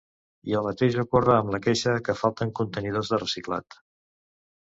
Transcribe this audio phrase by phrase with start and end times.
[0.51, 3.79] I el mateix ocorre amb la queixa que falten contenidors de reciclat.